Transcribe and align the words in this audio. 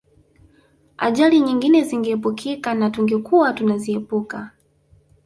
Ajali 0.97 1.39
nyingine 1.39 1.81
zingeepukika 1.83 2.73
na 2.73 2.89
tungekuwa 2.89 3.53
tunaziepuka 3.53 4.51